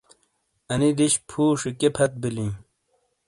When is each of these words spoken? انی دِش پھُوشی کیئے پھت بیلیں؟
انی 0.71 0.89
دِش 0.97 1.13
پھُوشی 1.29 1.69
کیئے 1.79 1.89
پھت 1.95 2.11
بیلیں؟ 2.21 2.53